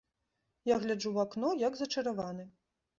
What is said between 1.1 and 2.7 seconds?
ў акно, як зачараваны.